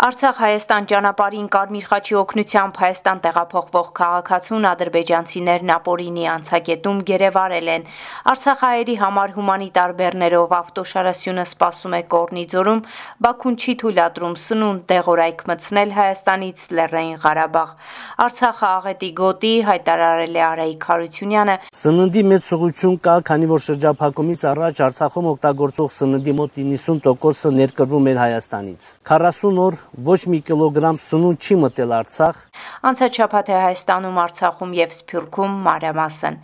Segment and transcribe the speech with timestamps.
[0.00, 7.84] Արցախ-Հայաստան ճանապարհին Կարմիր խաչի օգնությամբ Հայաստան տեղափոխվող քաղաքացուն ադրբեջանցիներն ապօրինի անցակետում գերեվարել են։
[8.32, 12.80] Արցախահայերի համար հումանիտար բեռներով ավտոշարասյունը սպասում է Կորնիձորում,
[13.28, 17.68] Բաքուն չի թույլատրում սնունդ դեղորայք մտցնել Հայաստանից Լեռնային Ղարաբաղ։
[18.24, 24.82] Արցախը աղետի գոտի հայտարարել է Արայիկ Խարությունյանը։ Սննդի մեծ ուղղություն կա, քանի որ շրջափակումից առաջ
[24.88, 31.56] Արցախում օգտագործող սննդի մոտ 90%-ը ներկրվում էր Հայաստանից։ 40 օր ոչ մի կիլոգրամ սնունդ չի
[31.64, 32.36] մտել Արցախ։
[32.86, 36.36] Անցած շաբաթ է Հայաստանում, Արցախում եւ Սփյուռքում մանրամասն։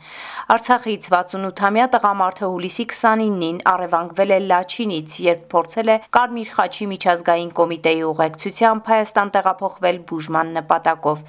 [0.56, 8.02] Արցախից 68-ամյա տղամարդը հուլիսի 29-ին առևանգվել է Լաչինից, երբ փորձել է Կարմիր խաչի միջազգային կոմիտեի
[8.10, 11.24] ուղեկցությամբ Հայաստան տեղափոխվել բուժման նպատակով։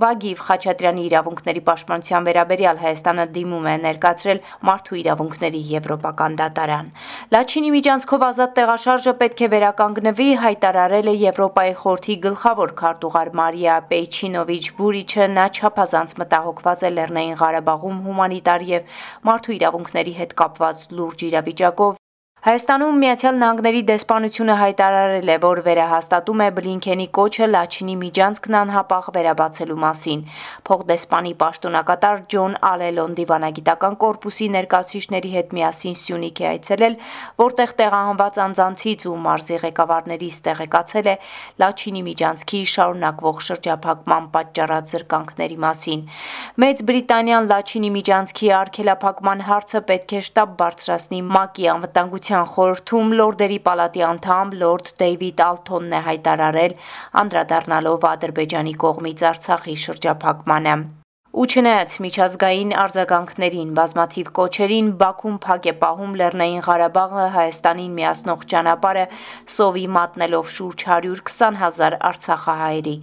[0.00, 6.92] Բագիվ Խաչատրյանի իրավունքների պաշտպանության վերաբերյալ Հայաստանը դիմում է ներկայացրել Մարդու իրավունքների եվրոպական դատարան։
[7.34, 13.72] Լաչինի միջանցքով ազատ տեղաշարժը պետք է վերականգնվի, հայտարարել է Եվրոպա Եվրոպայի խորհրդի գլխավոր քարտուղար Մարիա
[13.90, 21.24] Պեյչինովիչ Բուրիչը նա չափազանց մտահոգված է Լեռնային Ղարաբաղում հումանիտար եւ մարդու իրավունքների հետ կապված լուրջ
[21.28, 21.98] իրավիճակով
[22.40, 29.76] Հայաստանում Միացյալ Նահանգների դեսպանությունը հայտարարել է, որ վերահաստատում է Բլինքենի կոչը Լաչինի միջանցքն անհապաղ վերաբացելու
[29.82, 30.22] մասին։
[30.70, 36.96] Փոխդեսպանի պաշտոնակատար Ջոն Ալելոն դիվանագիտական կորպուսի ներկայացուցիչների հետ միասին Սյունիք է այցելել,
[37.44, 41.16] որտեղ տեղահանված անձանցից ու մարզի ղեկավարներից տեղեկացել է
[41.60, 46.08] Լաչինի միջանցքի շարունակվող շրջափակման պատճառած զրկանքների մասին։
[46.64, 53.56] Մեծ Բրիտանիան Լաչինի միջանցքի արգելափակման հարցը պետք է շտապ բարձրացնի ՄԱԿ-ի անվտանգության Հանրապետության խորհրդում լորդերի
[53.64, 56.76] պալատի անդամ լորդ Դեյվիդ Ալթոնն է հայտարարել,
[57.24, 60.74] անդրադառնալով Ադրբեջանի կողմից Արցախի շրջափակմանը։
[61.30, 69.04] Ու չնայած միջազգային արձագանքներին, բազմաթիվ կոչերին Բաքուն փակ է պահում Լեռնային Ղարաբաղը Հայաստանին միացնող ճանապարհը
[69.56, 72.96] սովի մատնելով շուրջ 120 հազար Արցախահայերի։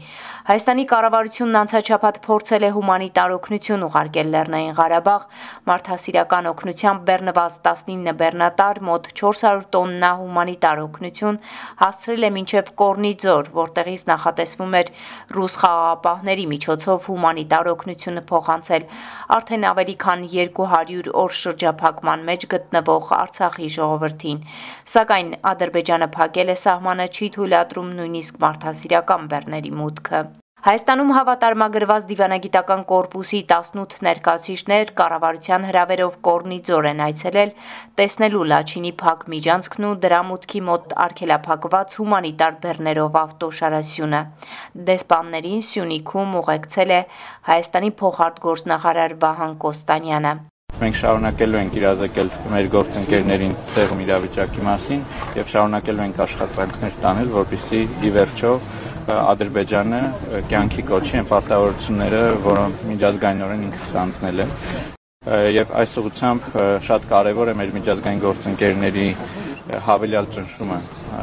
[0.47, 5.23] Հայաստանի կառավարությունն անցաչափած փորձել է հումանիտար օգնություն ուղարկել Լեռնային Ղարաբաղ,
[5.67, 11.39] մարդասիրական օգնությամբ բեռնված 19 բեռնատար մոտ 400 տոննա հումանիտար օգնություն
[11.83, 14.93] հասցրել է մինչև Կորնիձոր, որտեղից նախատեսվում էր
[15.35, 18.87] ռուս խաղաղապահների միջոցով հումանիտար օգնությունը փոխանցել
[19.39, 24.41] արդեն ավելի քան 200 օր շրջափակման մեջ գտնվող Արցախի ժողովրդին։
[24.95, 30.36] Սակայն Ադրբեջանը փակել է սահմանը, չի թույլատրում նույնիսկ մարդասիրական բեռների մուտքը։
[30.67, 37.53] Հայաստանում հավատարմագրված դիվանագիտական կորպուսի 18 ներկայացուցիչներ կառավարության հրավերով Կորնիձոր են այցելել
[38.01, 44.21] տեսնելու Լաչինի փակ միջանցքն ու դրա մուտքի մոտ արգելափակված հումանիտար բեռներով ավտոշարասյունը։
[44.91, 46.99] Դեսպաններին Սյունիքում ուղեկցել է
[47.47, 50.33] Հայաստանի փոխարտգործնախարար Վահան Կոստանյանը։
[50.77, 54.99] Մենք շարունակելու ենք իրազեկել մեր գործընկերներին տեղում իրավիճակի մասին
[55.39, 58.51] եւ շարունակելու ենք աշխատանքներ տանել, որպեսզի ի վերջո
[59.07, 59.99] Ադրբեջանը
[60.51, 64.47] կյանքի կոչի այն պարտավորությունները, որոնք միջազգայինորեն ինքը ստանձնել է։
[65.57, 66.49] Եվ այս ուղղությամբ
[66.87, 69.07] շատ կարևոր է մեր միջազգային գործընկերների
[69.87, 70.77] հավելյալ ճնշումը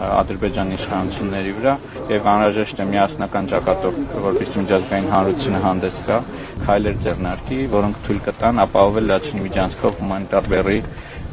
[0.05, 1.75] Ադրբեջանի իշխանությունների վրա
[2.13, 6.19] եւ անհրաժեշտ է միասնական ճակատով, որպես միջազգային հանրությունը հանդես գա,
[6.65, 10.79] քայլեր ձեռնարկի, որոնք թույլ կտան ապահովել Լաչինի միջանցքով հումանիտար բեռի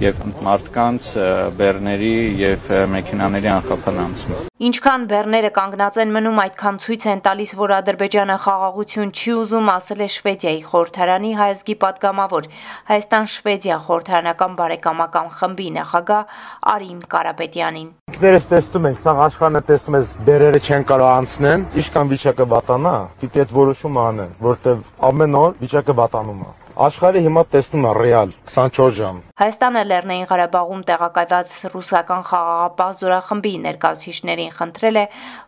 [0.01, 1.09] եւ մարդկանց
[1.57, 7.73] բեռների եւ մեքենաների անխափան անցում։ Ինչքան բեռները կանգնած են մնում, այդքան ցույց են տալիս, որ
[7.78, 12.50] Ադրբեջանը խաղաղություն չի ուզում, ասել է Շվեդիայի խորհրդարանի հայազգի падգամավոր
[12.91, 16.39] Հայաստան-Շվեդիա խորհրդարանական բարեկամական խմբի նախագահ
[16.73, 22.50] Արիմ Կարապետյանին։ Ինքներս տեսնում ենք, սա աշխարհը տեսնում ես, բերերը չեն կարող անցնեն, ինչքան վիճակը
[22.53, 27.90] վատանա, պիտի այդ որոշումը անեն, որտեղ ամեն օր վիճակը վատանում է։ Աշխարհը հիմա տեսնում է
[27.94, 35.03] ռեալ 24 ժամ։ Հայաստանը Լեռնային Ղարաբաղում տեղակայված ռուսական խաղաղապահ զորախմբի ներկայացուցիչներին խնդրել է,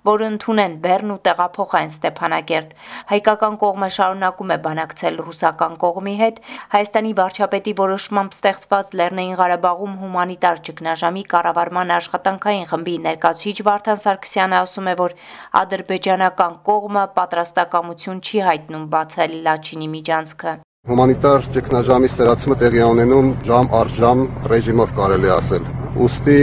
[0.09, 2.75] որ ընդունեն Բեռն ու տեղափոխեն Ստեփանակերտ։
[3.13, 6.37] Հայկական կողմը շարունակում է բանակցել ռուսական կողմի հետ։
[6.75, 14.91] Հայաստանի վարչապետի որոշմամբ ստեղծված Լեռնային Ղարաբաղում հումանիտար ճգնաժամի կառավարման աշխատանքային խմբի ներկայացուցիչ Վարդան Սարգսյանը ասում
[14.93, 15.17] է, որ
[15.63, 23.91] ադրբեջանական կողմը պատրաստակամություն չի հայտնում բացել Լաչինի միջանցքը։ Հումանիտար ճգնաժամի սրացումը տեղի ունենում ժամ առ
[23.99, 26.35] ժամ ռեժիմով կարելի ասել։ Ոստի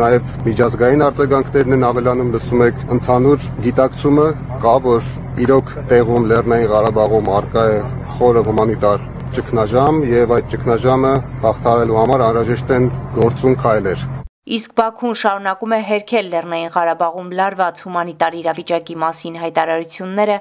[0.00, 4.26] նաև միջազգային արձագանքներն են ավելանում, լսում եք, ընդհանուր գիտակցումը
[4.66, 5.08] կա, որ
[5.46, 7.78] իրոք տեղում Լեռնային Ղարաբաղում արկա է
[8.18, 9.08] խորը հումանիտար
[9.38, 11.14] ճգնաժամ եւ այդ ճգնաժամը
[11.46, 14.06] հաղթահարելու համար անհրաժեշտ են գործուն քայլեր։
[14.46, 20.36] Իսկ Բաքուն շարունակում է հերքել Լեռնային Ղարաբաղում լարված հումանիտար իրավիճակի մասին հայտարարությունները,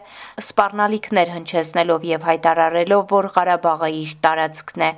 [0.45, 4.91] սպառնալիքներ հնչեցնելով եւ հայտարարելով, որ Ղարաբաղը իր տարածքն է։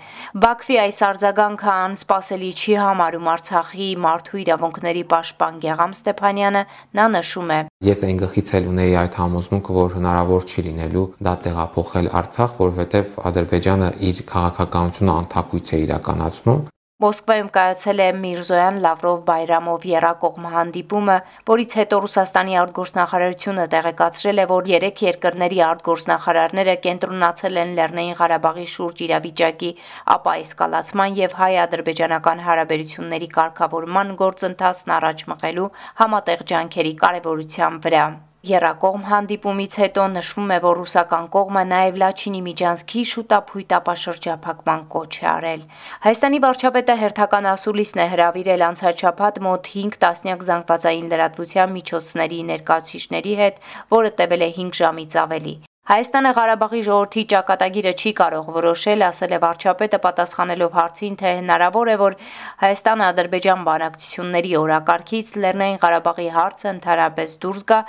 [0.43, 6.67] Բաքվի այս արձագանքը անսպասելի չի համարում Արցախի մարդու իրավունքների պաշտպան Գեգամ Ստեփանյանը,
[6.99, 7.59] նա նշում է.
[7.87, 13.19] Ես այն գլխից էլ ունեի այդ համոզմունքը, որ հնարավոր չի լինելու դա տեղափոխել Արցախ, որովհետև
[13.31, 16.65] Ադրբեջանը իր քաղաքականությունը անթակույց է իրականացնում
[17.03, 21.17] Մոսկվայում կայացել է Միրզոյան Լավրով Բայրամով երակողմ հանդիպումը,
[21.49, 29.03] որից հետո Ռուսաստանի արտգործնախարարությունը տեղեկացրել է, որ երեք երկրների արտգործնախարարները կենտրոնացել են Լեռնային Ղարաբաղի շուրջ
[29.07, 29.69] իրավիճակի
[30.17, 35.69] ապա էսկալացման եւ հայ-ադրբեջանական հարաբերությունների կարգավորման գործընթացն առաջ մղելու
[36.01, 38.07] համատեղ ջանքերի կարեւորության վրա։
[38.47, 45.27] Երակողմ հանդիպումից հետո նշվում է, որ ռուսական կողմը նաև Լաչինի միջանցքի շուտապույտ ապաշրջափակման կոչ է
[45.33, 45.67] արել։
[46.07, 53.65] Հայաստանի վարչապետը հերթական ասուլիսն է հրավիրել անցաչափած մոտ 5 տասնյակ զանգվածային լրատվության միջոցների ներկայացուցիչների հետ,
[53.97, 55.57] որը տևել է 5 ժամից ավելի։
[55.87, 61.95] Հայաստանը Ղարաբաղի ժողովրդի ճակատագիրը չի կարող որոշել, ասել է վարչապետը պատասխանելով հարցին, թե հնարավոր է,
[62.01, 62.17] որ
[62.63, 67.79] Հայաստանը Ադրբեջան բանակցությունների օրակարգից Լեռնային Ղարաբաղի հարցը ընդհանրապես դուրս գա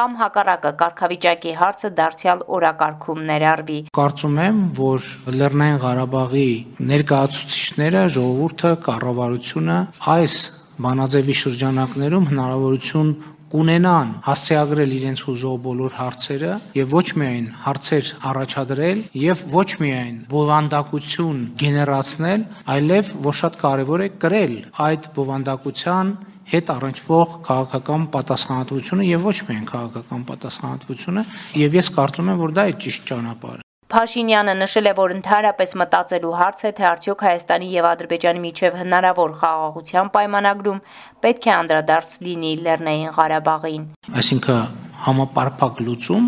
[0.00, 5.12] կամ հակառակը կարգավիճակի հարցը դարձյալ օրակարգում ներառվի։ Կարծում եմ, որ
[5.44, 6.48] Լեռնային Ղարաբաղի
[6.96, 9.78] ներկայացուցիչները, ժողովուրդը, կառավարությունը
[10.16, 10.42] այս
[10.84, 13.10] բանաձևի շրջանակներում հնարավորություն
[13.54, 21.44] կունենան հասցեագրել իրենց հուզող բոլոր հարցերը եւ ոչ միայն հարցեր առաջադրել եւ ոչ միայն բովանդակություն
[21.62, 24.56] գեներացնել, այլև որ շատ կարեւոր է կրել
[24.90, 26.14] այդ բովանդակության
[26.50, 31.28] հետ առնչվող քաղաքական պատասխանատվությունը եւ ոչ միայն քաղաքական պատասխանատվությունը
[31.62, 33.63] եւ ես կարծում եմ որ դա է ճիշտ ճանապարհը
[33.94, 39.34] Փաշինյանը նշել է, որ ընդհանրապես մտածելու հարց է, թե արդյոք Հայաստանի եւ Ադրբեջանի միջև հնարավոր
[39.38, 40.80] խաղաղության պայմանագրում
[41.26, 43.84] պետք է անդրադարձ լինի Լեռնային Ղարաբաղին։
[44.18, 44.58] Այսինքն
[45.04, 46.26] համապարփակ լուծում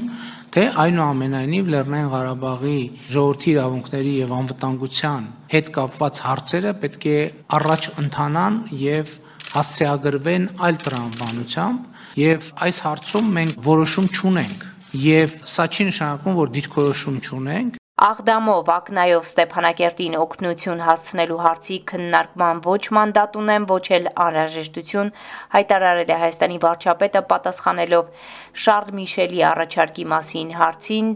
[0.54, 2.78] թե այնուամենայնիվ Լեռնային Ղարաբաղի
[3.16, 5.26] ժողովրդի իրավունքների եւ անվտանգության
[5.56, 7.18] հետ կապված հարցերը պետք է
[7.58, 9.18] առաջ ընթանան եւ
[9.56, 14.66] հասցեագրվեն այլ տրամաբանությամբ եւ այս հարցում մենք որոշում չունենք
[14.96, 22.82] եւ սա չի նշանակում, որ դիրքորոշում չունենք, Աղդամով Ակնայով Ստեփանակերտին օգնություն հասցնելու հարցի քննարկման ոչ
[22.96, 25.12] մանդատ ունեմ, ոչ էլ անհրաժեշտություն
[25.56, 28.28] հայտարարել է Հայաստանի վարչապետը պատասխանելով
[28.66, 31.08] Շարլ Միշելի առաջարկի մասին հարցին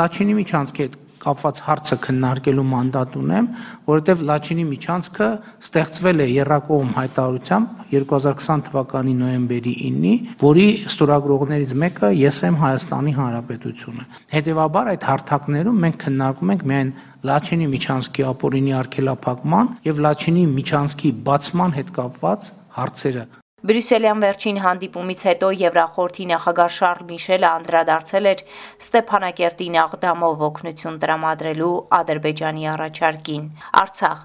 [0.00, 3.48] Լաչինի միջանցքի հետ կապված հարցը քննարկելու մանդատ ունեմ,
[3.88, 5.28] որովհետև Լաչինի միջանցքը
[5.66, 14.08] ստեղծվել է երրակողմ հայտարարությամբ 2020 թվականի նոյեմբերի 9-ի, որի ստորագրողներից մեկը ես եմ Հայաստանի Հանրապետությունը։
[14.32, 16.96] Հետևաբար այդ հարթակներում մենք քննարկում ենք միայն
[17.32, 23.28] Լաչինի միջանցքի ապօրինի արգելափակման եւ Լաչինի միջանցքի բացման հետ կապված հարցերը
[23.62, 28.40] Բրյուսելյան վերջին հանդիպումից հետո Եվրախորհրդի նախագահ Շարլ Միշելը անդրադարձել էր
[28.82, 31.68] Ստեփանակերտին աղդամով օգնություն տրամադրելու
[31.98, 33.44] Ադրբեջանի առաջարկին։
[33.82, 34.24] Արցախ.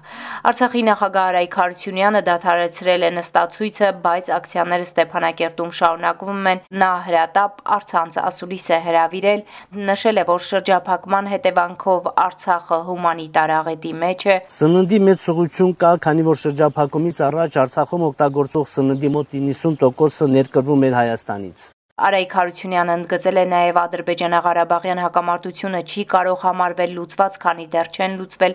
[0.50, 8.20] Արցախի նախագահ Արայք Հարությունյանը դադարեցրել է նստացույցը, բայց ակցիաները Ստեփանակերտում շարունակվում են։ Նա հրատապ արցանց
[8.26, 9.40] ասուլիս է հրավիրել,
[9.86, 16.28] նշել է, որ շրջափակման հետևանքով Արցախը հումանիտար աղետի մեջ է։ Սննդի մեծ ուղղություն կա, քանի
[16.32, 21.66] որ շրջափակումից առաջ Արցախում օգտագործող սննդի մոտ 90%-ը ներկրվում էր Հայաստանից։
[21.98, 28.54] Արայք Հարությունյանը ընդգծել է նաև Ադրբեջանա-Ղարաբաղյան հակամարտությունը չի կարող համարվել լուծված, քանի դեռ չեն լուծվել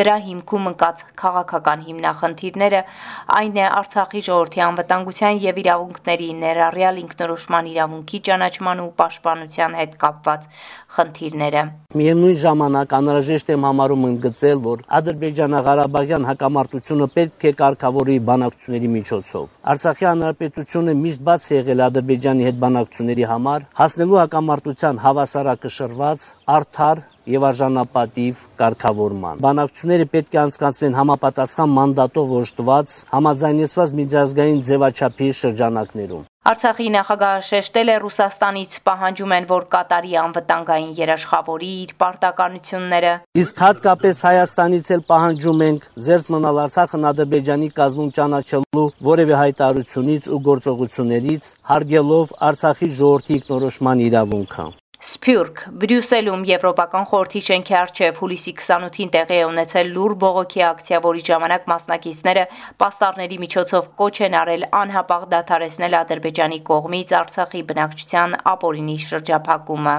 [0.00, 2.82] դրա հիմքում ընկած քաղաքական հիմնախնդիրները,
[3.38, 10.46] այն է Արցախի ժողովրդի անվտանգության եւ իրավունքների ներառյալ ինքնորոշման իրավունքի ճանաչման ու պաշտպանության հետ կապված
[10.96, 11.64] խնդիրները։
[11.96, 20.08] Միևնույն ժամանակ անհրաժեշտ է համարում ընդգծել, որ Ադրբեջանա-Ղարաբաղյան հակամարտությունը պետք է կարգավորի բանակցությունների միջոցով։ Արցախի
[20.12, 26.24] հանրապետությունը միշտ բաց եղել Ադրբեջանի հետ բանակ բնակչությունների համար հասնելու հակամարտության հավասարակշռված,
[26.56, 36.31] արդար եւ արժանապատիվ կարգավորման։ Բանակցությունները պետք է անցկացվեն համապատասխան մանդատով օժտված, համաձայնեցված միջազգային ձևաչափի շրջանակներում։
[36.42, 44.24] Արցախի նախագահը շեշտել է Ռուսաստանից պահանջում են, որ Կատարի անվտանգային երաշխավորի իր պարտականությունները։ Իսկ հատկապես
[44.26, 52.38] Հայաստանից էլ պահանջում ենք զերծ մնալ Արցախն Ադրբեջանի կազմում ճանաչելու որևէ հայտարարությունից ու գործողություններից, հարգելով
[52.50, 54.70] Արցախի ժողովրդի ինքնորոշման իրավունքը։
[55.02, 55.60] Սփյուռք.
[55.82, 61.66] Բրյուսելում Եվրոպական խորհրդի շենքի առջև հուլիսի 28-ին տեղի է ունեցել լուր բողոքի ակցիա, որի ժամանակ
[61.72, 62.46] մասնակիցները
[62.84, 69.98] պաստառների միջոցով կոչ են արել անհապաղ դադարեցնել Ադրբեջանի կողմից Արցախի բնակչության ապօրինի շրջափակումը։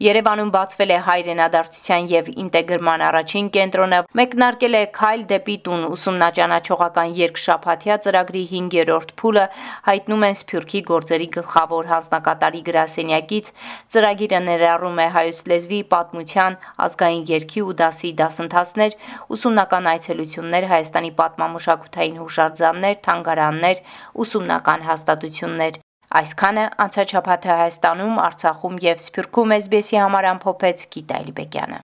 [0.00, 7.98] Երևանում բացվել է հայրենադարձության եւ ինտեգրման առաջին կենտրոնը, մեկնարկել է Քայլ դեպի տուն ուսումնաճանաչողական երկշաբաթյա
[8.06, 9.42] ծրագրի 5-րդ փուլը,
[9.88, 13.52] հայտնում են Սփյուռքի գործերի գլխավոր հանձնակատարի գրասենյակից։
[13.92, 18.98] Ծրագիրը ներառում է հայոց լեզվի, պատմության, ազգային երգի ու դասի դասընթացներ,
[19.36, 23.86] ուսումնական այցելություններ, Հայաստանի պատմամշակութային հուշարձաններ, թանգարաններ,
[24.24, 25.80] ուսումնական հաստատություններ։
[26.18, 31.78] Այսքանը անցաչափաթը Հայաստանում, Արցախում եւ Սփյուռքում SBS-ի համար ամփոփեց Գիտա Իլբեկյանը։